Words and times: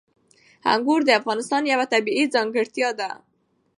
انګور 0.73 1.01
د 1.05 1.09
افغانستان 1.19 1.63
یوه 1.73 1.85
طبیعي 1.93 2.23
ځانګړتیا 2.35 2.89
ده. 2.99 3.09